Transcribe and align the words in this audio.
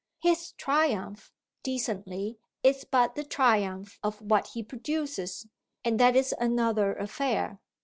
"His" 0.17 0.53
triumph, 0.53 1.31
decently, 1.61 2.39
is 2.63 2.85
but 2.85 3.13
the 3.13 3.23
triumph 3.23 3.99
of 4.01 4.19
what 4.19 4.47
he 4.55 4.63
produces, 4.63 5.45
and 5.85 5.99
that 5.99 6.15
is 6.15 6.33
another 6.39 6.95
affair. 6.95 7.59